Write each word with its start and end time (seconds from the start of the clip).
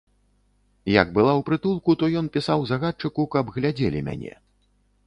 Як 1.01 1.07
была 1.17 1.33
ў 1.35 1.41
прытулку, 1.49 1.97
то 2.03 2.09
ён 2.23 2.33
пісаў 2.39 2.59
загадчыку, 2.73 3.21
каб 3.39 3.45
глядзелі 3.61 3.99
мяне. 4.11 4.33